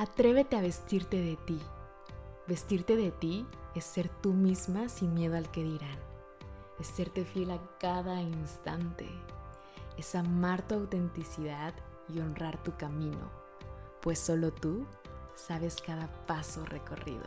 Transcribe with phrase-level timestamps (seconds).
[0.00, 1.60] Atrévete a vestirte de ti.
[2.46, 5.98] Vestirte de ti es ser tú misma sin miedo al que dirán.
[6.78, 9.08] Es serte fiel a cada instante.
[9.96, 11.74] Es amar tu autenticidad
[12.08, 13.28] y honrar tu camino,
[14.00, 14.86] pues solo tú
[15.34, 17.26] sabes cada paso recorrido.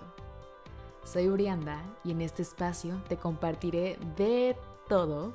[1.03, 4.55] Soy Urianda y en este espacio te compartiré de
[4.87, 5.33] todo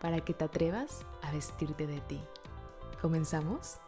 [0.00, 2.20] para que te atrevas a vestirte de ti.
[3.00, 3.78] ¿Comenzamos?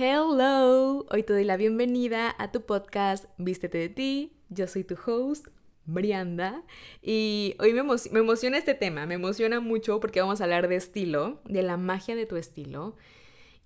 [0.00, 4.32] Hello, hoy te doy la bienvenida a tu podcast Vístete de ti.
[4.48, 5.48] Yo soy tu host,
[5.86, 6.62] Brianda,
[7.02, 10.76] y hoy me, me, emociona este tema, me emociona mucho porque vamos a hablar de
[10.76, 12.94] estilo, de la magia de tu estilo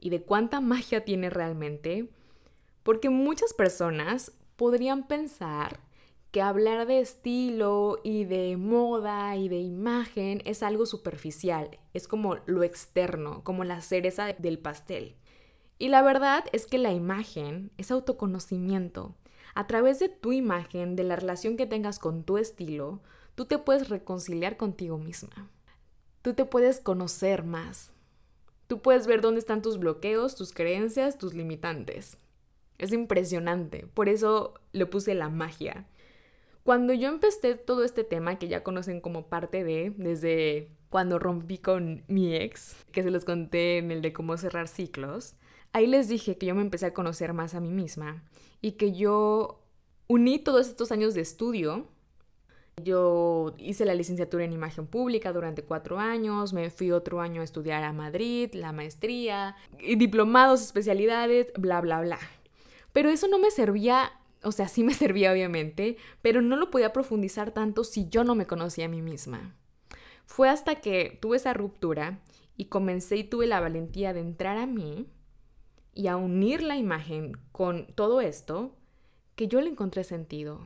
[0.00, 2.08] y de cuánta magia tiene realmente,
[2.83, 5.80] porque muchas personas podrían pensar
[6.30, 12.36] que hablar de estilo y de moda y de imagen es algo superficial, es como
[12.46, 15.16] lo externo, como la cereza del pastel.
[15.82, 19.16] Y la verdad es que la imagen es autoconocimiento.
[19.52, 23.00] A través de tu imagen, de la relación que tengas con tu estilo,
[23.34, 25.50] tú te puedes reconciliar contigo misma.
[26.22, 27.91] Tú te puedes conocer más.
[28.69, 32.17] Tú puedes ver dónde están tus bloqueos, tus creencias, tus limitantes.
[32.78, 33.89] Es impresionante.
[33.92, 35.89] Por eso le puse la magia.
[36.62, 41.58] Cuando yo empecé todo este tema, que ya conocen como parte de, desde cuando rompí
[41.58, 45.34] con mi ex, que se los conté en el de cómo cerrar ciclos,
[45.73, 48.23] Ahí les dije que yo me empecé a conocer más a mí misma
[48.61, 49.62] y que yo
[50.06, 51.89] uní todos estos años de estudio.
[52.83, 57.45] Yo hice la licenciatura en imagen pública durante cuatro años, me fui otro año a
[57.45, 62.19] estudiar a Madrid, la maestría, y diplomados, especialidades, bla, bla, bla.
[62.92, 66.92] Pero eso no me servía, o sea, sí me servía obviamente, pero no lo podía
[66.92, 69.55] profundizar tanto si yo no me conocía a mí misma.
[70.27, 72.20] Fue hasta que tuve esa ruptura
[72.57, 75.09] y comencé y tuve la valentía de entrar a mí
[75.95, 78.75] y a unir la imagen con todo esto,
[79.35, 80.61] que yo le encontré sentido.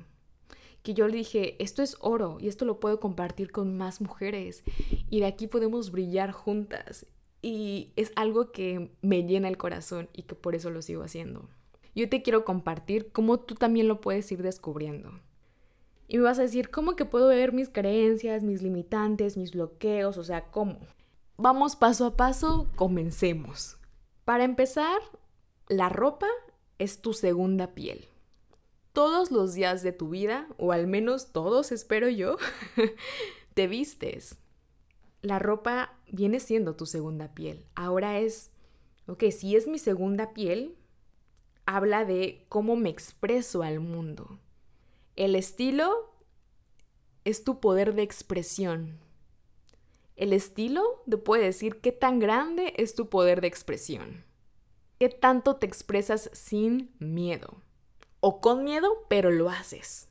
[0.83, 4.63] Que yo le dije, esto es oro y esto lo puedo compartir con más mujeres
[5.11, 7.07] y de aquí podemos brillar juntas.
[7.43, 11.49] Y es algo que me llena el corazón y que por eso lo sigo haciendo.
[11.95, 15.11] Yo te quiero compartir cómo tú también lo puedes ir descubriendo.
[16.09, 20.19] Y me vas a decir, ¿cómo que puedo ver mis creencias, mis limitantes, mis bloqueos?
[20.19, 20.79] O sea, ¿cómo?
[21.37, 23.77] Vamos paso a paso, comencemos.
[24.27, 24.99] Para empezar,
[25.69, 26.27] la ropa
[26.81, 28.09] es tu segunda piel.
[28.93, 32.37] Todos los días de tu vida, o al menos todos espero yo,
[33.55, 34.37] te vistes.
[35.23, 37.67] La ropa viene siendo tu segunda piel.
[37.77, 38.51] Ahora es,
[39.07, 40.77] ok, si es mi segunda piel,
[41.65, 44.41] habla de cómo me expreso al mundo.
[45.15, 46.13] El estilo
[47.25, 48.99] es tu poder de expresión.
[50.17, 54.25] El estilo te puede decir qué tan grande es tu poder de expresión.
[54.99, 57.61] ¿Qué tanto te expresas sin miedo?
[58.21, 60.09] O con miedo, pero lo haces.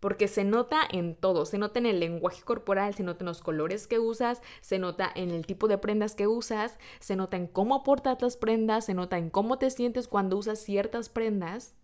[0.00, 3.42] Porque se nota en todo, se nota en el lenguaje corporal, se nota en los
[3.42, 7.46] colores que usas, se nota en el tipo de prendas que usas, se nota en
[7.46, 11.74] cómo aportas las prendas, se nota en cómo te sientes cuando usas ciertas prendas.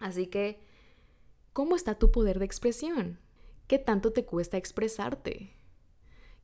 [0.00, 0.60] Así que,
[1.54, 3.20] ¿cómo está tu poder de expresión?
[3.66, 5.59] ¿Qué tanto te cuesta expresarte?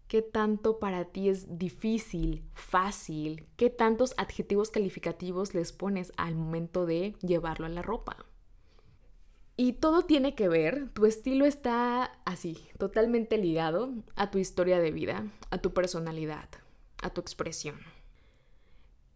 [0.09, 3.49] ¿Qué tanto para ti es difícil, fácil?
[3.57, 8.25] ¿Qué tantos adjetivos calificativos les pones al momento de llevarlo a la ropa?
[9.57, 14.93] Y todo tiene que ver, tu estilo está así, totalmente ligado a tu historia de
[14.93, 16.49] vida, a tu personalidad,
[17.03, 17.81] a tu expresión.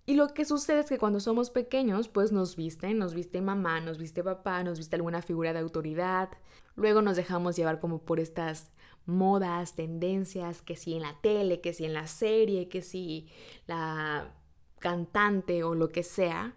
[0.06, 3.80] Y lo que sucede es que cuando somos pequeños, pues nos visten, nos viste mamá,
[3.80, 6.30] nos viste papá, nos viste alguna figura de autoridad.
[6.74, 8.72] Luego nos dejamos llevar como por estas
[9.06, 13.28] modas, tendencias, que si en la tele, que si en la serie, que si
[13.66, 14.32] la
[14.78, 16.56] cantante o lo que sea.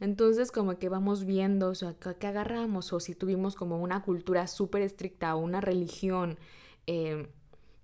[0.00, 2.92] Entonces como que vamos viendo, o sea, ¿qué agarramos?
[2.92, 6.38] O si tuvimos como una cultura súper estricta o una religión
[6.86, 7.28] eh,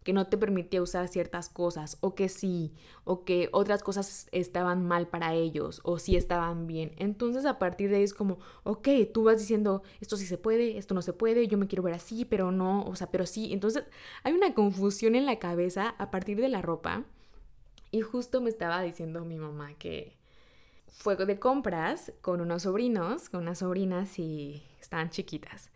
[0.09, 2.73] que no te permitía usar ciertas cosas, o que sí,
[3.05, 6.95] o que otras cosas estaban mal para ellos, o sí estaban bien.
[6.97, 10.78] Entonces a partir de ahí es como, ok, tú vas diciendo, esto sí se puede,
[10.78, 13.53] esto no se puede, yo me quiero ver así, pero no, o sea, pero sí.
[13.53, 13.84] Entonces
[14.22, 17.04] hay una confusión en la cabeza a partir de la ropa.
[17.91, 20.16] Y justo me estaba diciendo mi mamá que
[20.87, 25.71] fue de compras con unos sobrinos, con unas sobrinas y estaban chiquitas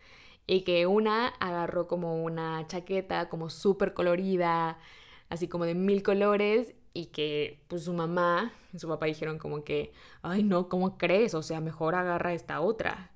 [0.47, 4.77] y que una agarró como una chaqueta como súper colorida,
[5.29, 9.63] así como de mil colores y que pues su mamá y su papá dijeron como
[9.63, 11.33] que, ay no, ¿cómo crees?
[11.33, 13.11] O sea, mejor agarra esta otra.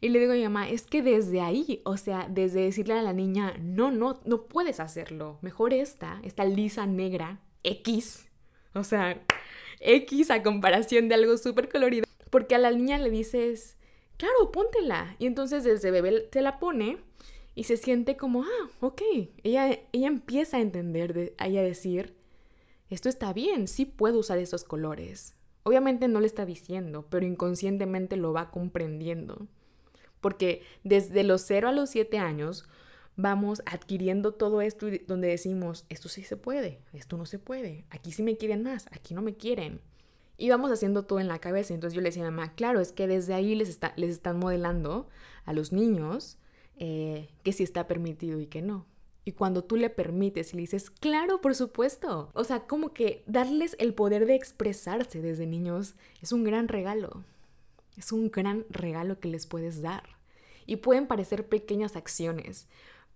[0.00, 3.02] Y le digo a mi mamá, es que desde ahí, o sea, desde decirle a
[3.02, 8.28] la niña, no, no, no puedes hacerlo, mejor esta, esta lisa negra, X.
[8.74, 9.22] O sea,
[9.78, 12.04] X a comparación de algo súper colorido.
[12.30, 13.76] Porque a la niña le dices,
[14.16, 15.16] claro, póntela.
[15.18, 16.98] Y entonces desde bebé se la pone
[17.54, 19.02] y se siente como, ah, ok.
[19.42, 22.14] Ella, ella empieza a entender, a decir,
[22.88, 25.34] esto está bien, sí puedo usar esos colores.
[25.64, 29.46] Obviamente no le está diciendo, pero inconscientemente lo va comprendiendo.
[30.20, 32.68] Porque desde los 0 a los 7 años
[33.16, 38.12] vamos adquiriendo todo esto donde decimos, esto sí se puede, esto no se puede, aquí
[38.12, 39.80] sí me quieren más, aquí no me quieren.
[40.36, 41.74] Y vamos haciendo todo en la cabeza.
[41.74, 44.38] Entonces yo le decía a mamá, claro, es que desde ahí les, está, les están
[44.38, 45.08] modelando
[45.44, 46.38] a los niños
[46.76, 48.86] eh, que sí está permitido y que no.
[49.24, 52.30] Y cuando tú le permites y le dices, claro, por supuesto.
[52.34, 57.22] O sea, como que darles el poder de expresarse desde niños es un gran regalo.
[57.96, 60.02] Es un gran regalo que les puedes dar.
[60.66, 62.66] Y pueden parecer pequeñas acciones,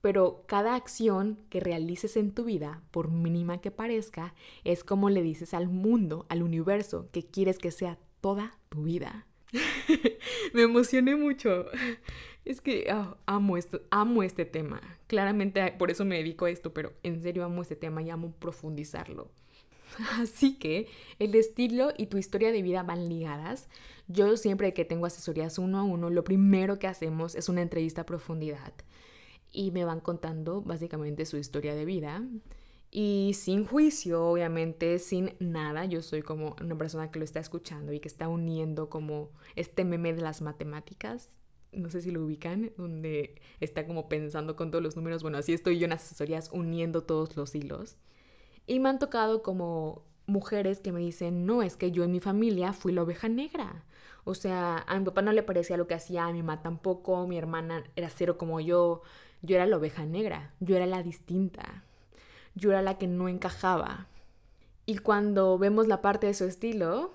[0.06, 5.20] pero cada acción que realices en tu vida, por mínima que parezca, es como le
[5.20, 9.26] dices al mundo, al universo, que quieres que sea toda tu vida.
[10.54, 11.66] Me emocioné mucho.
[12.44, 14.80] Es que ah, amo esto, amo este tema.
[15.08, 18.32] Claramente por eso me dedico a esto, pero en serio amo este tema y amo
[18.38, 19.32] profundizarlo.
[20.20, 20.86] Así que
[21.18, 23.68] el estilo y tu historia de vida van ligadas.
[24.06, 28.02] Yo siempre que tengo asesorías uno a uno, lo primero que hacemos es una entrevista
[28.02, 28.72] a profundidad
[29.56, 32.22] y me van contando básicamente su historia de vida.
[32.90, 37.92] Y sin juicio, obviamente, sin nada, yo soy como una persona que lo está escuchando
[37.92, 41.30] y que está uniendo como este meme de las matemáticas,
[41.72, 45.52] no sé si lo ubican, donde está como pensando con todos los números, bueno, así
[45.54, 47.96] estoy yo en asesorías uniendo todos los hilos.
[48.66, 52.20] Y me han tocado como mujeres que me dicen, no, es que yo en mi
[52.20, 53.84] familia fui la oveja negra.
[54.24, 57.26] O sea, a mi papá no le parecía lo que hacía, a mi mamá tampoco,
[57.26, 59.02] mi hermana era cero como yo,
[59.46, 61.84] yo era la oveja negra, yo era la distinta,
[62.54, 64.08] yo era la que no encajaba.
[64.84, 67.12] Y cuando vemos la parte de su estilo,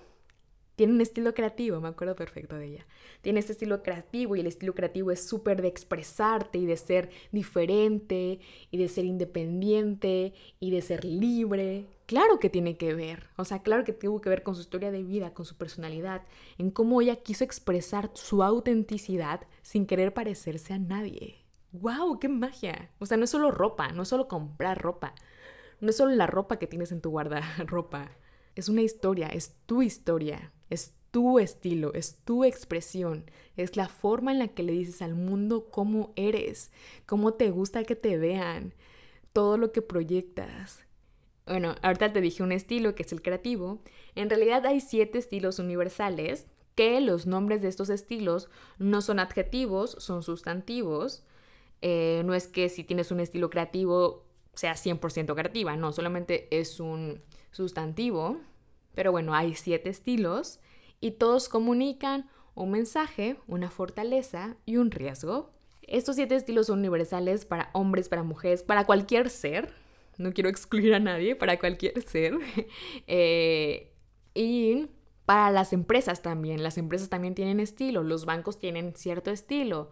[0.76, 2.86] tiene un estilo creativo, me acuerdo perfecto de ella.
[3.20, 7.10] Tiene este estilo creativo y el estilo creativo es súper de expresarte y de ser
[7.30, 8.40] diferente
[8.70, 11.86] y de ser independiente y de ser libre.
[12.06, 14.90] Claro que tiene que ver, o sea, claro que tuvo que ver con su historia
[14.90, 16.22] de vida, con su personalidad,
[16.58, 21.41] en cómo ella quiso expresar su autenticidad sin querer parecerse a nadie.
[21.72, 22.18] ¡Wow!
[22.18, 22.90] ¡Qué magia!
[22.98, 25.14] O sea, no es solo ropa, no es solo comprar ropa,
[25.80, 28.10] no es solo la ropa que tienes en tu guardarropa.
[28.54, 33.24] Es una historia, es tu historia, es tu estilo, es tu expresión,
[33.56, 36.70] es la forma en la que le dices al mundo cómo eres,
[37.06, 38.74] cómo te gusta que te vean,
[39.32, 40.84] todo lo que proyectas.
[41.46, 43.80] Bueno, ahorita te dije un estilo que es el creativo.
[44.14, 48.48] En realidad hay siete estilos universales que los nombres de estos estilos
[48.78, 51.24] no son adjetivos, son sustantivos.
[51.82, 54.24] Eh, no es que si tienes un estilo creativo
[54.54, 58.38] sea 100% creativa, no, solamente es un sustantivo.
[58.94, 60.60] Pero bueno, hay siete estilos
[61.00, 65.50] y todos comunican un mensaje, una fortaleza y un riesgo.
[65.82, 69.72] Estos siete estilos son universales para hombres, para mujeres, para cualquier ser.
[70.18, 72.38] No quiero excluir a nadie, para cualquier ser.
[73.06, 73.92] Eh,
[74.34, 74.88] y
[75.26, 76.62] para las empresas también.
[76.62, 78.02] Las empresas también tienen estilo.
[78.02, 79.90] Los bancos tienen cierto estilo.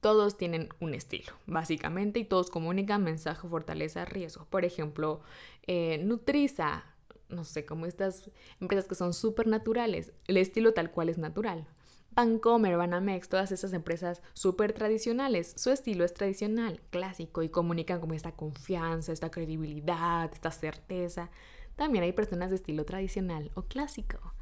[0.00, 4.46] Todos tienen un estilo, básicamente, y todos comunican mensaje, fortaleza, riesgo.
[4.46, 5.20] Por ejemplo,
[5.66, 6.84] eh, Nutriza,
[7.28, 8.30] no sé, como estas
[8.60, 11.66] empresas que son súper naturales, el estilo tal cual es natural.
[12.12, 18.14] Bancomer, Banamex, todas esas empresas súper tradicionales, su estilo es tradicional, clásico, y comunican como
[18.14, 21.30] esta confianza, esta credibilidad, esta certeza.
[21.76, 24.34] También hay personas de estilo tradicional o clásico.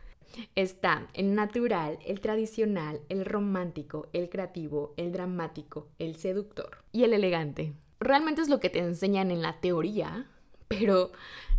[0.54, 7.12] Está el natural, el tradicional, el romántico, el creativo, el dramático, el seductor y el
[7.12, 7.74] elegante.
[8.00, 10.30] Realmente es lo que te enseñan en la teoría,
[10.68, 11.10] pero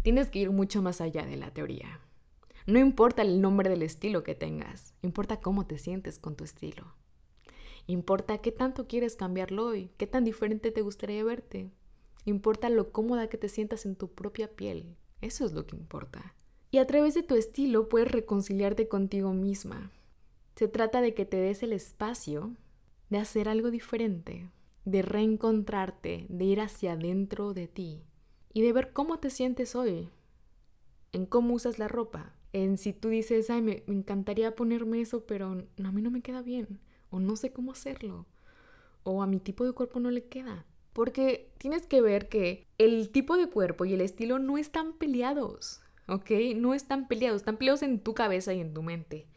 [0.01, 1.99] tienes que ir mucho más allá de la teoría.
[2.65, 6.93] No importa el nombre del estilo que tengas, importa cómo te sientes con tu estilo.
[7.87, 11.71] Importa qué tanto quieres cambiarlo hoy, qué tan diferente te gustaría verte.
[12.25, 14.95] Importa lo cómoda que te sientas en tu propia piel.
[15.21, 16.35] Eso es lo que importa.
[16.71, 19.91] Y a través de tu estilo puedes reconciliarte contigo misma.
[20.55, 22.55] Se trata de que te des el espacio
[23.09, 24.49] de hacer algo diferente,
[24.85, 28.03] de reencontrarte, de ir hacia adentro de ti
[28.53, 30.09] y de ver cómo te sientes hoy,
[31.11, 35.65] en cómo usas la ropa, en si tú dices, ay, me, encantaría ponerme eso, pero
[35.83, 38.25] a mí no me queda bien, o no sé cómo hacerlo,
[39.03, 40.65] o a mi tipo de cuerpo no le queda.
[40.93, 45.81] Porque tienes que ver que el tipo de cuerpo y el estilo no están peleados.
[46.09, 46.31] ¿Ok?
[46.55, 49.27] No están peleados, están peleados en tu cabeza y en tu mente.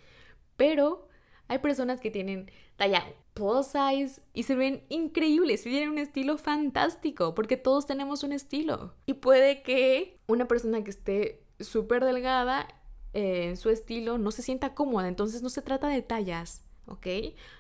[0.57, 1.09] Pero
[1.49, 6.39] hay personas que tienen talla plus size y se ven increíbles y tienen un estilo
[6.39, 8.95] fantástico, porque todos tenemos un estilo.
[9.07, 12.69] Y puede que una persona que esté súper delgada
[13.15, 15.09] eh, en su estilo no se sienta cómoda.
[15.09, 17.07] Entonces no se trata de tallas, ¿ok?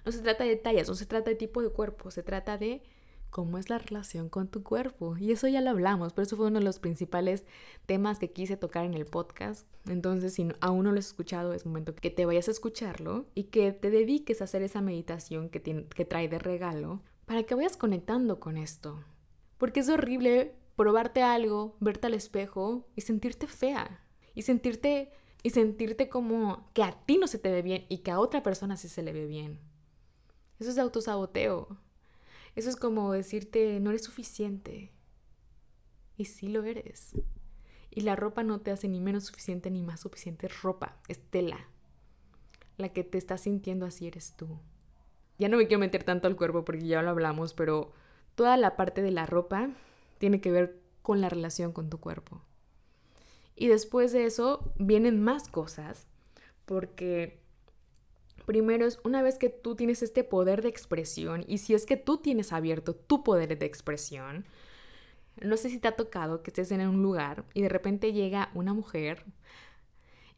[0.04, 2.82] No se trata de tallas, no se trata de tipo de cuerpo, se trata de
[3.32, 5.16] cómo es la relación con tu cuerpo.
[5.16, 7.44] Y eso ya lo hablamos, pero eso fue uno de los principales
[7.86, 9.66] temas que quise tocar en el podcast.
[9.88, 13.44] Entonces, si aún no lo has escuchado, es momento que te vayas a escucharlo y
[13.44, 17.78] que te dediques a hacer esa meditación que, que trae de regalo para que vayas
[17.78, 19.02] conectando con esto.
[19.56, 24.04] Porque es horrible probarte algo, verte al espejo y sentirte fea.
[24.34, 25.10] Y sentirte,
[25.42, 28.42] y sentirte como que a ti no se te ve bien y que a otra
[28.42, 29.58] persona sí se le ve bien.
[30.58, 31.78] Eso es autosaboteo.
[32.54, 34.92] Eso es como decirte, no eres suficiente.
[36.16, 37.12] Y sí lo eres.
[37.90, 40.48] Y la ropa no te hace ni menos suficiente ni más suficiente.
[40.48, 41.68] Ropa, es tela.
[42.76, 44.58] La que te está sintiendo así eres tú.
[45.38, 47.92] Ya no me quiero meter tanto al cuerpo porque ya lo hablamos, pero
[48.34, 49.70] toda la parte de la ropa
[50.18, 52.42] tiene que ver con la relación con tu cuerpo.
[53.56, 56.06] Y después de eso vienen más cosas,
[56.64, 57.41] porque
[58.46, 61.96] primero es una vez que tú tienes este poder de expresión, y si es que
[61.96, 64.46] tú tienes abierto tu poder de expresión,
[65.40, 68.50] no sé si te ha tocado que estés en un lugar y de repente llega
[68.54, 69.24] una mujer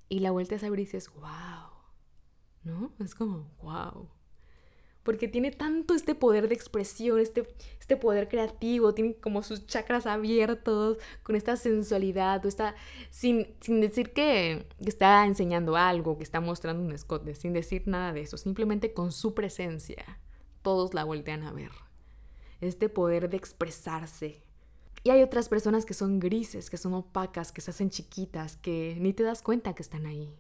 [0.08, 1.70] y la vueltas a ver y dices, wow,
[2.62, 2.92] ¿no?
[3.00, 4.08] Es como, wow
[5.04, 7.46] porque tiene tanto este poder de expresión, este,
[7.78, 12.75] este poder creativo, tiene como sus chakras abiertos, con esta sensualidad, o está,
[13.11, 18.12] sin, sin decir que, está enseñando algo, que está mostrando un escote, sin decir nada
[18.12, 20.18] de eso, simplemente con su presencia,
[20.62, 21.70] todos la voltean a ver.
[22.62, 24.42] Este poder de expresarse.
[25.02, 28.96] Y hay otras personas que son grises, que son opacas, que se hacen chiquitas, que
[28.99, 30.34] ni te das cuenta que están ahí.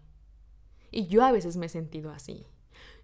[0.90, 2.46] Y yo a veces me he sentido así.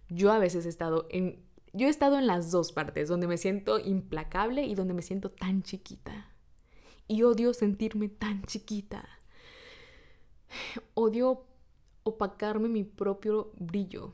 [0.08, 3.38] Yo a veces he estado en yo he estado en las dos partes, donde me
[3.38, 6.34] siento implacable y donde me siento tan chiquita.
[7.06, 9.08] Y odio sentirme tan chiquita.
[10.94, 11.46] Odio
[12.02, 14.12] opacarme mi propio brillo,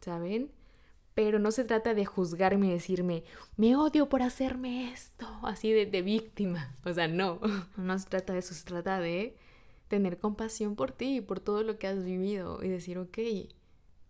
[0.00, 0.52] ¿saben?
[1.14, 3.24] Pero no se trata de juzgarme y decirme,
[3.56, 6.76] me odio por hacerme esto, así de, víctima.
[6.84, 7.40] O sea, no,
[7.76, 9.36] no se trata de eso, se trata de
[9.88, 13.18] tener compasión por ti, y por todo lo que has vivido y decir, ok,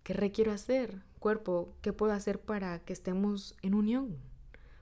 [0.03, 1.03] ¿qué requiero hacer?
[1.21, 4.17] cuerpo, ¿qué puedo hacer para que estemos en unión?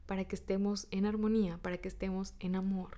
[0.07, 2.97] Para que estemos en armonía, para que estemos en amor.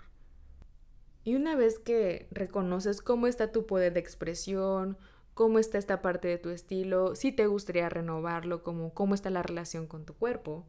[1.24, 4.96] Y una vez que reconoces cómo está tu poder de expresión,
[5.34, 9.42] cómo está esta parte de tu estilo, si te gustaría renovarlo, como cómo está la
[9.42, 10.66] relación con tu cuerpo,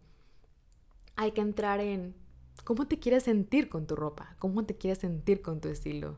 [1.16, 2.16] hay que entrar en
[2.64, 6.18] cómo te quieres sentir con tu ropa, cómo te quieres sentir con tu estilo.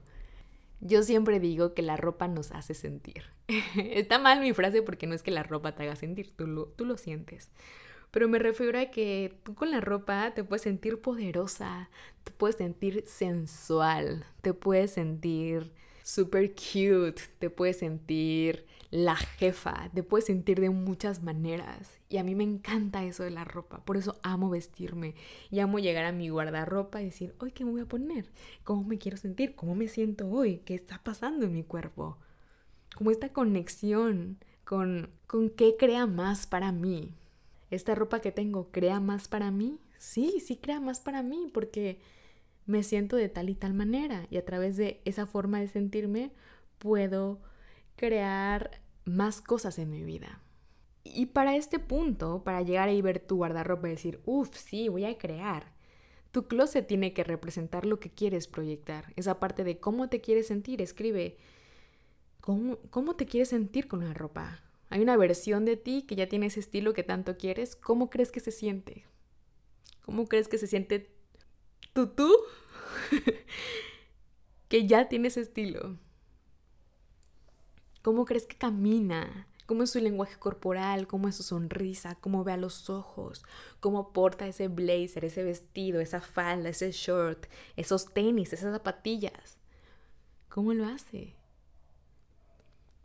[0.85, 3.23] Yo siempre digo que la ropa nos hace sentir.
[3.77, 6.65] Está mal mi frase porque no es que la ropa te haga sentir, tú lo,
[6.65, 7.49] tú lo sientes.
[8.11, 11.89] Pero me refiero a que tú con la ropa te puedes sentir poderosa,
[12.25, 15.71] te puedes sentir sensual, te puedes sentir
[16.03, 21.99] super cute, te puedes sentir la jefa, te puedes sentir de muchas maneras.
[22.09, 25.15] Y a mí me encanta eso de la ropa, por eso amo vestirme
[25.49, 28.29] y amo llegar a mi guardarropa y decir, hoy qué me voy a poner,
[28.63, 32.19] cómo me quiero sentir, cómo me siento hoy, qué está pasando en mi cuerpo.
[32.95, 37.15] Como esta conexión con, con qué crea más para mí.
[37.71, 39.79] ¿Esta ropa que tengo crea más para mí?
[39.97, 41.97] Sí, sí crea más para mí porque
[42.67, 46.31] me siento de tal y tal manera y a través de esa forma de sentirme
[46.77, 47.39] puedo
[47.95, 50.41] crear más cosas en mi vida.
[51.03, 55.05] Y para este punto, para llegar ahí ver tu guardarropa y decir, uff, sí, voy
[55.05, 55.73] a crear.
[56.31, 59.13] Tu closet tiene que representar lo que quieres proyectar.
[59.15, 60.81] Esa parte de cómo te quieres sentir.
[60.81, 61.37] Escribe,
[62.41, 64.61] ¿cómo, cómo te quieres sentir con la ropa?
[64.89, 67.75] Hay una versión de ti que ya tiene ese estilo que tanto quieres.
[67.75, 69.05] ¿Cómo crees que se siente?
[70.05, 71.11] ¿Cómo crees que se siente
[71.93, 72.31] tú tú?
[74.69, 75.97] que ya tiene ese estilo.
[78.03, 79.47] ¿Cómo crees que camina?
[79.65, 81.07] ¿Cómo es su lenguaje corporal?
[81.07, 82.15] ¿Cómo es su sonrisa?
[82.15, 83.45] ¿Cómo ve a los ojos?
[83.79, 87.45] ¿Cómo porta ese blazer, ese vestido, esa falda, ese short,
[87.77, 89.57] esos tenis, esas zapatillas?
[90.49, 91.37] ¿Cómo lo hace?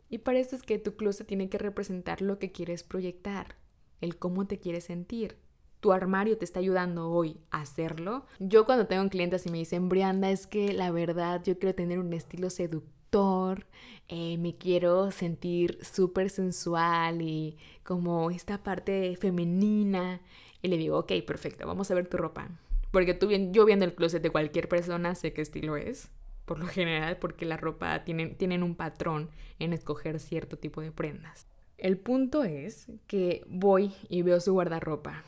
[0.09, 3.55] Y para eso es que tu closet tiene que representar lo que quieres proyectar,
[4.01, 5.37] el cómo te quieres sentir.
[5.79, 8.25] Tu armario te está ayudando hoy a hacerlo.
[8.39, 11.99] Yo cuando tengo clientes y me dicen, Brianda, es que la verdad yo quiero tener
[11.99, 12.49] un estilo
[14.07, 20.21] eh, me quiero sentir súper sensual y como esta parte femenina.
[20.61, 22.49] Y le digo, ok, perfecto, vamos a ver tu ropa.
[22.91, 26.09] Porque tú, yo viendo el closet de cualquier persona sé qué estilo es,
[26.45, 30.91] por lo general, porque la ropa tienen, tienen un patrón en escoger cierto tipo de
[30.91, 31.45] prendas.
[31.77, 35.23] El punto es que voy y veo su guardarropa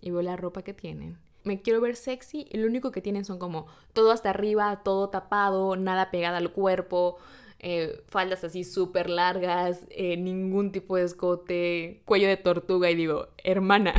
[0.00, 3.24] y veo la ropa que tienen me quiero ver sexy y lo único que tienen
[3.24, 7.18] son como todo hasta arriba, todo tapado, nada pegado al cuerpo,
[7.58, 13.28] eh, faldas así súper largas, eh, ningún tipo de escote, cuello de tortuga y digo,
[13.44, 13.94] hermana,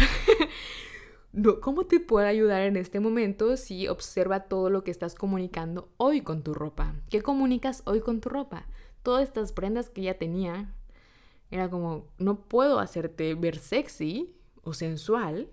[1.31, 5.89] no, ¿cómo te puedo ayudar en este momento si observa todo lo que estás comunicando
[5.97, 6.95] hoy con tu ropa?
[7.09, 8.65] ¿Qué comunicas hoy con tu ropa?
[9.03, 10.73] Todas estas prendas que ya tenía,
[11.51, 14.33] era como, no puedo hacerte ver sexy
[14.63, 15.49] o sensual.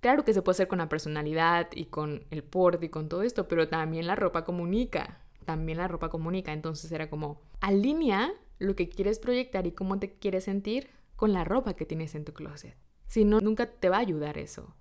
[0.00, 3.22] Claro que se puede hacer con la personalidad y con el porte y con todo
[3.22, 6.52] esto, pero también la ropa comunica también la ropa comunica.
[6.52, 11.44] Entonces era como, alinea lo que quieres proyectar y cómo te quieres sentir con la
[11.44, 12.76] ropa que tienes en tu closet.
[13.06, 14.74] Si no, nunca te va a ayudar eso.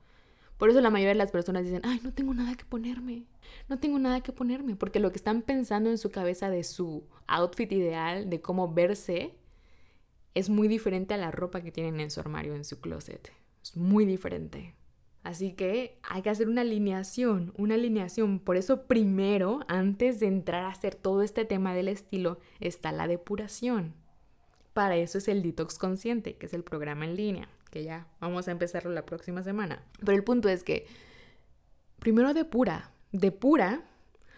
[0.58, 3.26] Por eso la mayoría de las personas dicen, ay, no tengo nada que ponerme,
[3.70, 7.08] no tengo nada que ponerme, porque lo que están pensando en su cabeza de su
[7.28, 9.34] outfit ideal, de cómo verse,
[10.36, 13.32] es muy diferente a la ropa que tienen en su armario, en su closet.
[13.64, 14.76] Es muy diferente.
[15.24, 18.40] Así que hay que hacer una alineación, una alineación.
[18.40, 23.08] Por eso primero, antes de entrar a hacer todo este tema del estilo, está la
[23.08, 23.94] depuración.
[24.74, 28.48] Para eso es el detox consciente, que es el programa en línea, que ya vamos
[28.48, 29.84] a empezarlo la próxima semana.
[30.00, 30.88] Pero el punto es que
[32.00, 33.84] primero depura, depura,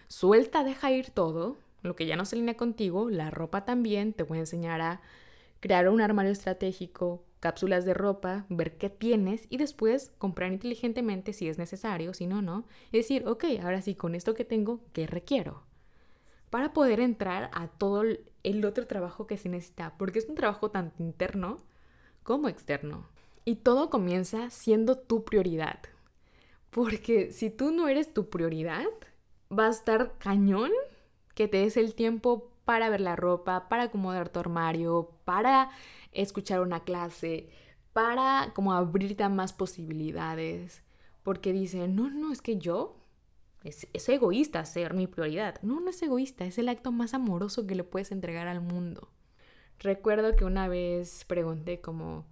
[0.07, 4.23] suelta, deja ir todo, lo que ya no se alinea contigo, la ropa también, te
[4.23, 5.01] voy a enseñar a
[5.59, 11.49] crear un armario estratégico, cápsulas de ropa, ver qué tienes y después comprar inteligentemente si
[11.49, 12.65] es necesario, si no, no.
[12.91, 15.63] Y decir, ok, ahora sí, con esto que tengo, ¿qué requiero?
[16.51, 18.03] Para poder entrar a todo
[18.43, 21.57] el otro trabajo que se necesita, porque es un trabajo tanto interno
[22.23, 23.07] como externo.
[23.43, 25.79] Y todo comienza siendo tu prioridad.
[26.69, 28.85] Porque si tú no eres tu prioridad,
[29.51, 30.71] va a estar cañón
[31.33, 35.69] que te des el tiempo para ver la ropa, para acomodar tu armario, para
[36.11, 37.47] escuchar una clase,
[37.93, 40.83] para como abrirte a más posibilidades,
[41.23, 42.97] porque dicen, no, no, es que yo,
[43.63, 45.55] es, es egoísta ser mi prioridad.
[45.61, 49.07] No, no es egoísta, es el acto más amoroso que le puedes entregar al mundo.
[49.79, 52.25] Recuerdo que una vez pregunté como,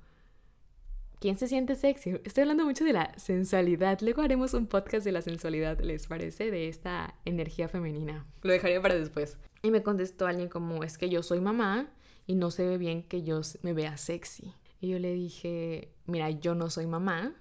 [1.22, 2.20] ¿quién se siente sexy?
[2.26, 4.00] Estoy hablando mucho de la sensualidad.
[4.02, 6.52] Luego haremos un podcast de la sensualidad, ¿les parece?
[6.52, 8.26] De esta energía femenina.
[8.42, 9.38] Lo dejaré para después.
[9.64, 11.94] Y me contestó alguien como, es que yo soy mamá
[12.30, 14.54] y no se ve bien que yo me vea sexy.
[14.80, 17.34] Y yo le dije, mira, yo no soy mamá,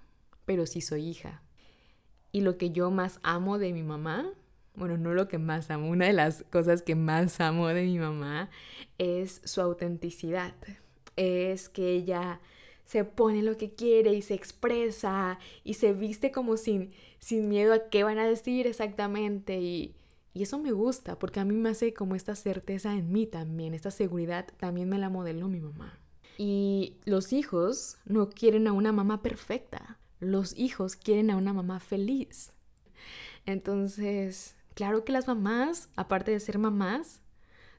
[0.46, 1.42] pero sí soy hija.
[2.32, 4.32] Y lo que yo más amo de mi mamá,
[4.74, 7.98] bueno, no lo que más amo, una de las cosas que más amo de mi
[7.98, 8.48] mamá
[8.96, 10.54] es su autenticidad.
[11.16, 12.40] Es que ella
[12.86, 17.74] se pone lo que quiere y se expresa y se viste como sin, sin miedo
[17.74, 19.94] a qué van a decir exactamente y,
[20.34, 23.74] y eso me gusta porque a mí me hace como esta certeza en mí también,
[23.74, 25.98] esta seguridad también me la modeló mi mamá.
[26.36, 31.80] Y los hijos no quieren a una mamá perfecta, los hijos quieren a una mamá
[31.80, 32.52] feliz.
[33.46, 37.20] Entonces, claro que las mamás, aparte de ser mamás,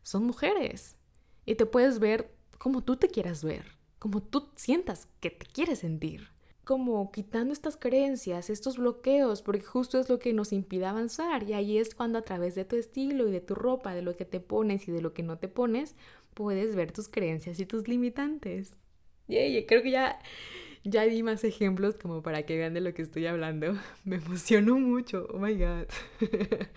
[0.04, 0.98] son mujeres.
[1.46, 5.80] Y te puedes ver como tú te quieras ver, como tú sientas que te quieres
[5.80, 6.30] sentir
[6.70, 11.42] como quitando estas creencias, estos bloqueos, porque justo es lo que nos impide avanzar.
[11.42, 14.16] Y ahí es cuando a través de tu estilo y de tu ropa, de lo
[14.16, 15.96] que te pones y de lo que no te pones,
[16.36, 18.78] puedes ver tus creencias y tus limitantes.
[19.28, 20.20] Y creo que ya,
[20.84, 23.76] ya di más ejemplos como para que vean de lo que estoy hablando.
[24.06, 25.26] Me emocionó mucho.
[25.34, 25.88] Oh my god.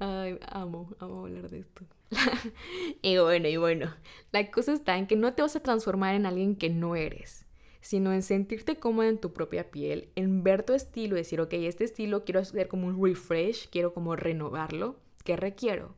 [0.00, 1.82] Ay, amo, amo hablar de esto.
[3.00, 3.90] y bueno, y bueno,
[4.32, 7.43] la cosa está en que no te vas a transformar en alguien que no eres
[7.84, 11.84] sino en sentirte cómoda en tu propia piel, en ver tu estilo, decir, ok, este
[11.84, 15.94] estilo quiero hacer como un refresh, quiero como renovarlo, ¿qué requiero?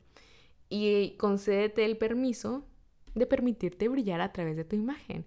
[0.67, 2.65] Y concédete el permiso
[3.15, 5.25] de permitirte brillar a través de tu imagen.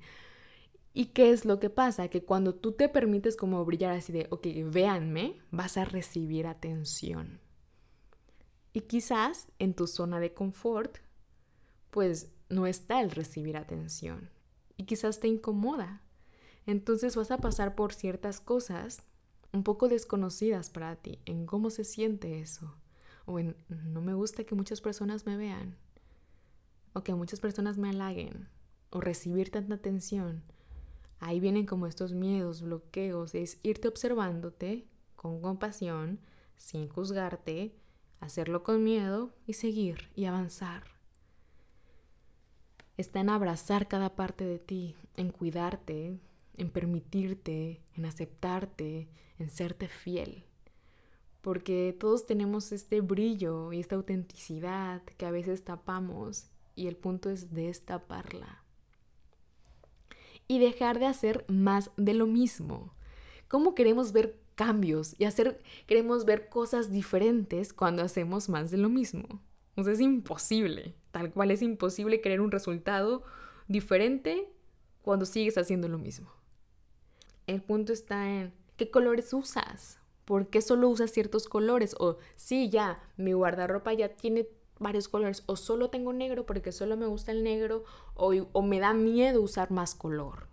[0.92, 2.09] ¿Y qué es lo que pasa?
[2.09, 7.40] Que cuando tú te permites como brillar así de, ok, véanme, vas a recibir atención.
[8.75, 10.99] Y quizás en tu zona de confort,
[11.90, 14.29] pues no está el recibir atención.
[14.77, 16.03] Y quizás te incomoda.
[16.70, 19.02] Entonces vas a pasar por ciertas cosas
[19.52, 22.76] un poco desconocidas para ti, en cómo se siente eso,
[23.26, 25.74] o en no me gusta que muchas personas me vean,
[26.92, 28.46] o que muchas personas me halaguen,
[28.90, 30.44] o recibir tanta atención.
[31.18, 36.20] Ahí vienen como estos miedos, bloqueos, es irte observándote con compasión,
[36.56, 37.74] sin juzgarte,
[38.20, 40.85] hacerlo con miedo y seguir y avanzar.
[42.96, 46.20] Está en abrazar cada parte de ti, en cuidarte,
[46.56, 49.08] en permitirte, en aceptarte,
[49.38, 50.44] en serte fiel.
[51.40, 57.30] Porque todos tenemos este brillo y esta autenticidad que a veces tapamos y el punto
[57.30, 58.62] es destaparla.
[60.48, 62.94] Y dejar de hacer más de lo mismo.
[63.48, 68.88] ¿Cómo queremos ver cambios y hacer, queremos ver cosas diferentes cuando hacemos más de lo
[68.88, 69.40] mismo?
[69.76, 70.94] Es imposible.
[71.10, 73.24] Tal cual es imposible querer un resultado
[73.68, 74.52] diferente
[75.02, 76.30] cuando sigues haciendo lo mismo.
[77.50, 79.98] El punto está en qué colores usas.
[80.24, 81.96] ¿Por qué solo usas ciertos colores?
[81.98, 84.46] O sí, ya, mi guardarropa ya tiene
[84.78, 85.42] varios colores.
[85.46, 87.82] O solo tengo negro porque solo me gusta el negro.
[88.14, 90.46] O, o me da miedo usar más color.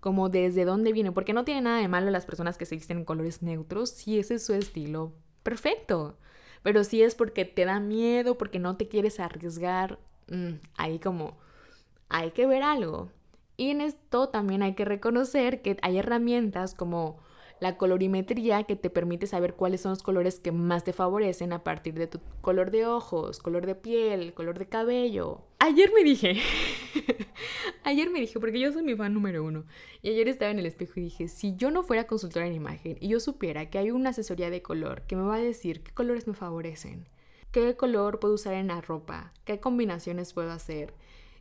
[0.00, 1.10] Como desde dónde viene.
[1.10, 3.88] Porque no tiene nada de malo las personas que se visten en colores neutros.
[3.88, 6.18] Si ese es su estilo, perfecto.
[6.62, 11.38] Pero si es porque te da miedo, porque no te quieres arriesgar, mm, ahí como
[12.10, 13.10] hay que ver algo.
[13.56, 17.18] Y en esto también hay que reconocer que hay herramientas como
[17.60, 21.64] la colorimetría que te permite saber cuáles son los colores que más te favorecen a
[21.64, 25.40] partir de tu color de ojos, color de piel, color de cabello.
[25.58, 26.36] Ayer me dije,
[27.84, 29.64] ayer me dije, porque yo soy mi fan número uno,
[30.02, 32.98] y ayer estaba en el espejo y dije, si yo no fuera consultora en imagen
[33.00, 35.92] y yo supiera que hay una asesoría de color que me va a decir qué
[35.92, 37.08] colores me favorecen,
[37.52, 40.92] qué color puedo usar en la ropa, qué combinaciones puedo hacer,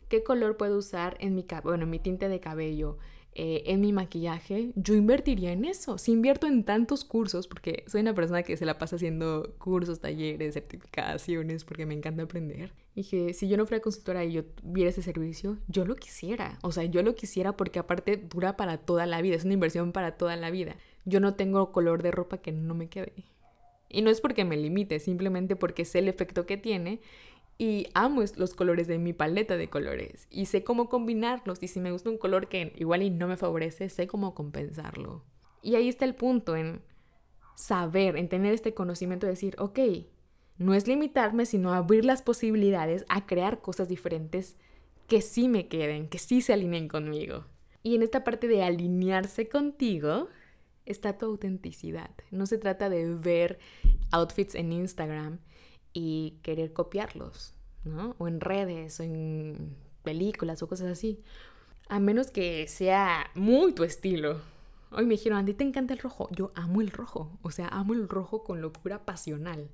[0.10, 2.98] qué color puedo usar en mi, bueno, en mi tinte de cabello,
[3.38, 5.98] eh, en mi maquillaje, yo invertiría en eso.
[5.98, 10.00] Si invierto en tantos cursos, porque soy una persona que se la pasa haciendo cursos,
[10.00, 12.72] talleres, certificaciones, porque me encanta aprender.
[12.96, 16.60] Dije, si yo no fuera consultora y yo viera ese servicio, yo lo quisiera.
[16.62, 19.92] O sea, yo lo quisiera porque aparte dura para toda la vida, es una inversión
[19.92, 20.78] para toda la vida.
[21.04, 23.26] Yo no tengo color de ropa que no me quede.
[23.90, 27.02] Y no es porque me limite, simplemente porque sé el efecto que tiene
[27.58, 31.80] y amo los colores de mi paleta de colores y sé cómo combinarlos y si
[31.80, 35.24] me gusta un color que igual y no me favorece, sé cómo compensarlo.
[35.62, 36.82] Y ahí está el punto en
[37.56, 39.80] saber, en tener este conocimiento de decir, ok,
[40.58, 44.58] no es limitarme, sino abrir las posibilidades a crear cosas diferentes
[45.08, 47.46] que sí me queden, que sí se alineen conmigo.
[47.84, 50.28] Y en esta parte de alinearse contigo
[50.86, 52.12] está tu autenticidad.
[52.32, 53.60] No se trata de ver
[54.12, 55.40] outfits en Instagram
[55.96, 57.56] y querer copiarlos,
[57.86, 58.16] ¿no?
[58.20, 61.24] O en redes, o en películas, o cosas así.
[61.88, 64.42] A menos que sea muy tu estilo.
[64.92, 66.28] Hoy me dijeron, Andy, ¿te encanta el rojo?
[66.32, 67.40] Yo amo el rojo.
[67.42, 69.70] O sea, amo el rojo con locura pasional.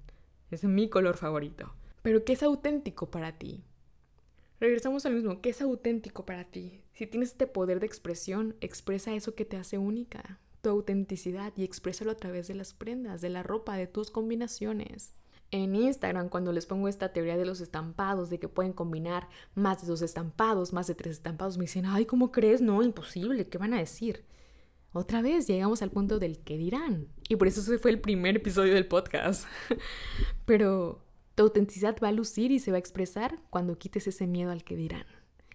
[0.51, 1.73] Es mi color favorito.
[2.03, 3.63] Pero ¿qué es auténtico para ti?
[4.59, 5.41] Regresamos al mismo.
[5.41, 6.83] ¿Qué es auténtico para ti?
[6.93, 11.63] Si tienes este poder de expresión, expresa eso que te hace única, tu autenticidad, y
[11.63, 15.15] exprésalo a través de las prendas, de la ropa, de tus combinaciones
[15.51, 19.81] en Instagram cuando les pongo esta teoría de los estampados, de que pueden combinar más
[19.81, 22.61] de dos estampados, más de tres estampados, me dicen, ay, ¿cómo crees?
[22.61, 24.25] No, imposible, ¿qué van a decir?
[24.93, 27.07] Otra vez llegamos al punto del que dirán.
[27.29, 29.45] Y por eso ese fue el primer episodio del podcast.
[30.45, 31.01] Pero
[31.35, 34.63] tu autenticidad va a lucir y se va a expresar cuando quites ese miedo al
[34.63, 35.05] que dirán.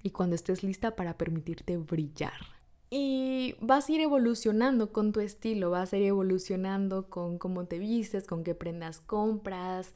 [0.03, 2.56] Y cuando estés lista para permitirte brillar.
[2.89, 7.79] Y vas a ir evolucionando con tu estilo, vas a ir evolucionando con cómo te
[7.79, 9.93] vistes, con qué prendas compras,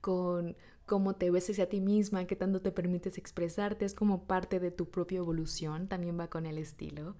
[0.00, 0.54] con
[0.84, 4.70] cómo te ves hacia ti misma, qué tanto te permites expresarte, es como parte de
[4.70, 7.16] tu propia evolución, también va con el estilo.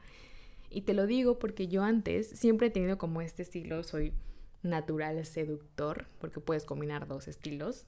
[0.69, 4.13] Y te lo digo porque yo antes siempre he tenido como este estilo, soy
[4.63, 7.87] natural seductor, porque puedes combinar dos estilos,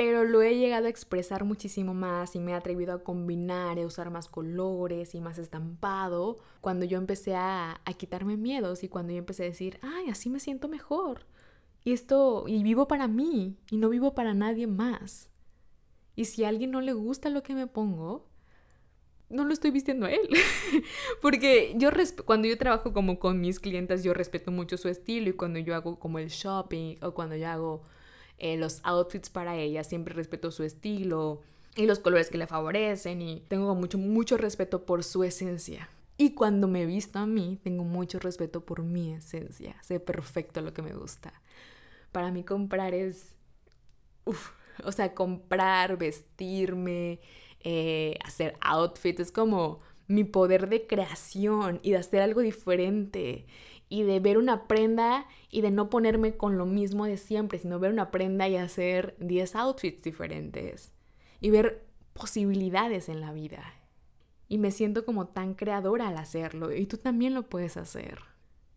[0.00, 3.84] pero lo he llegado a expresar muchísimo más y me he atrevido a combinar a
[3.84, 9.12] usar más colores y más estampado cuando yo empecé a, a quitarme miedos y cuando
[9.12, 11.26] yo empecé a decir, ay, así me siento mejor.
[11.84, 15.28] Y esto, y vivo para mí y no vivo para nadie más.
[16.16, 18.26] Y si a alguien no le gusta lo que me pongo,
[19.28, 20.30] no lo estoy vistiendo a él.
[21.20, 21.90] Porque yo
[22.24, 25.74] cuando yo trabajo como con mis clientes, yo respeto mucho su estilo y cuando yo
[25.74, 27.82] hago como el shopping o cuando yo hago
[28.40, 31.42] eh, los outfits para ella, siempre respeto su estilo
[31.76, 35.90] y los colores que le favorecen y tengo mucho, mucho respeto por su esencia.
[36.16, 40.72] Y cuando me visto a mí, tengo mucho respeto por mi esencia, sé perfecto lo
[40.72, 41.32] que me gusta.
[42.12, 43.36] Para mí comprar es,
[44.24, 44.52] uf,
[44.84, 47.20] o sea, comprar, vestirme,
[47.60, 53.46] eh, hacer outfits, es como mi poder de creación y de hacer algo diferente
[53.90, 57.80] y de ver una prenda y de no ponerme con lo mismo de siempre, sino
[57.80, 60.92] ver una prenda y hacer 10 outfits diferentes
[61.40, 63.74] y ver posibilidades en la vida.
[64.48, 68.20] Y me siento como tan creadora al hacerlo y tú también lo puedes hacer.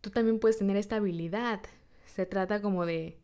[0.01, 1.61] Tú también puedes tener esta habilidad.
[2.07, 3.19] Se trata como de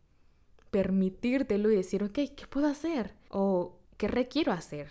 [0.70, 3.16] permitírtelo y decir, ok, ¿qué puedo hacer?
[3.30, 4.90] O ¿qué requiero hacer?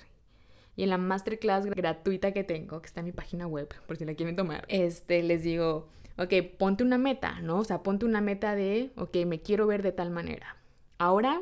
[0.74, 4.04] Y en la masterclass gratuita que tengo, que está en mi página web, por si
[4.04, 7.58] la quieren tomar, este, les digo, ok, ponte una meta, ¿no?
[7.58, 10.56] O sea, ponte una meta de, ok, me quiero ver de tal manera.
[10.98, 11.40] Ahora,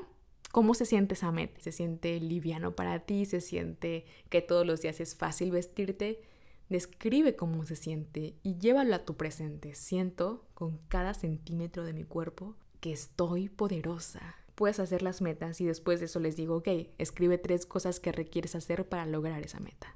[0.52, 1.60] ¿cómo se siente esa meta?
[1.60, 3.24] ¿Se siente liviano para ti?
[3.24, 6.20] ¿Se siente que todos los días es fácil vestirte?
[6.68, 9.74] Describe cómo se siente y llévalo a tu presente.
[9.74, 15.66] Siento con cada centímetro de mi cuerpo que estoy poderosa, puedes hacer las metas y
[15.66, 19.60] después de eso les digo, ok, escribe tres cosas que requieres hacer para lograr esa
[19.60, 19.94] meta.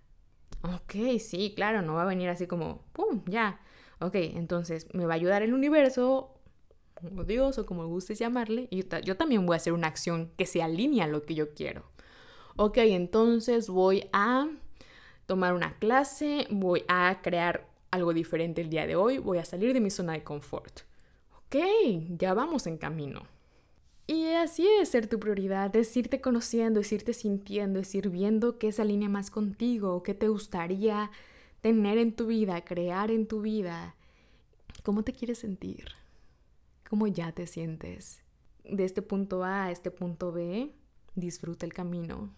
[0.63, 3.23] Ok, sí, claro, no va a venir así como, ¡pum!
[3.27, 3.61] Ya.
[4.01, 6.35] Ok, entonces me va a ayudar el universo,
[7.17, 10.47] o Dios, o como gustes llamarle, y yo también voy a hacer una acción que
[10.47, 11.85] se alinea a lo que yo quiero.
[12.57, 14.49] Ok, entonces voy a
[15.27, 19.73] tomar una clase, voy a crear algo diferente el día de hoy, voy a salir
[19.73, 20.81] de mi zona de confort.
[21.47, 21.57] Ok,
[22.19, 23.23] ya vamos en camino.
[24.07, 28.59] Y así es ser tu prioridad, es irte conociendo, es irte sintiendo, es ir viendo
[28.59, 31.11] qué se alinea más contigo, qué te gustaría
[31.61, 33.97] tener en tu vida, crear en tu vida.
[34.83, 35.85] ¿Cómo te quieres sentir?
[36.89, 38.23] ¿Cómo ya te sientes?
[38.65, 40.75] De este punto A a este punto B,
[41.15, 42.35] disfruta el camino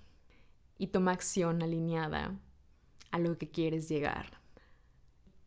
[0.78, 2.38] y toma acción alineada
[3.10, 4.40] a lo que quieres llegar.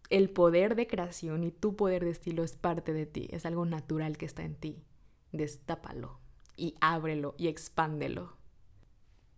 [0.09, 3.65] El poder de creación y tu poder de estilo es parte de ti, es algo
[3.65, 4.83] natural que está en ti.
[5.31, 6.19] Destápalo
[6.55, 8.38] y ábrelo y expándelo.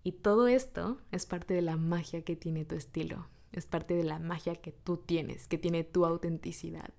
[0.03, 4.03] Y todo esto es parte de la magia que tiene tu estilo, es parte de
[4.03, 6.93] la magia que tú tienes, que tiene tu autenticidad.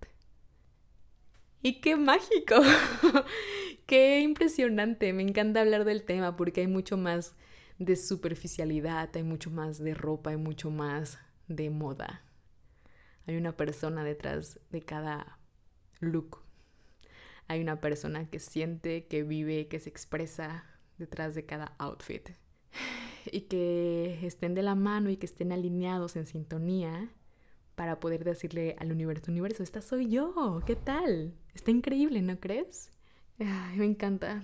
[1.62, 2.56] Y qué mágico,
[3.86, 7.34] qué impresionante, me encanta hablar del tema porque hay mucho más
[7.78, 12.22] de superficialidad, hay mucho más de ropa, hay mucho más de moda.
[13.26, 15.38] Hay una persona detrás de cada
[16.00, 16.42] look.
[17.46, 20.64] Hay una persona que siente, que vive, que se expresa
[20.96, 22.30] detrás de cada outfit.
[23.32, 27.10] Y que estén de la mano y que estén alineados en sintonía
[27.74, 31.34] para poder decirle al universo, universo, esta soy yo, ¿qué tal?
[31.54, 32.90] Está increíble, ¿no crees?
[33.38, 34.42] Me encanta.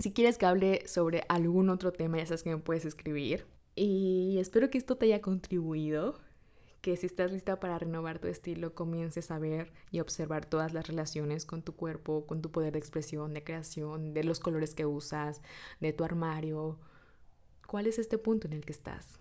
[0.00, 3.46] Si quieres que hable sobre algún otro tema, ya sabes que me puedes escribir.
[3.76, 6.18] Y espero que esto te haya contribuido,
[6.80, 10.88] que si estás lista para renovar tu estilo, comiences a ver y observar todas las
[10.88, 14.84] relaciones con tu cuerpo, con tu poder de expresión, de creación, de los colores que
[14.84, 15.42] usas,
[15.80, 16.78] de tu armario.
[17.68, 19.20] ¿Cuál es este punto en el que estás?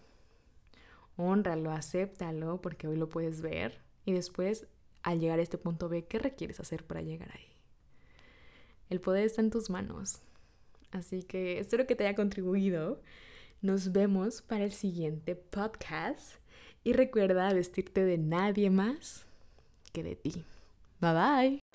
[1.18, 3.82] Honralo, acéptalo, porque hoy lo puedes ver.
[4.06, 4.68] Y después,
[5.04, 7.46] al llegar a este punto B, ¿qué requieres hacer para llegar ahí?
[8.90, 10.22] El poder está en tus manos.
[10.92, 13.02] Así que espero que te haya contribuido.
[13.62, 16.36] Nos vemos para el siguiente podcast
[16.86, 19.26] y recuerda vestirte de nadie más
[19.92, 20.46] que de ti.
[21.02, 21.67] Bye bye.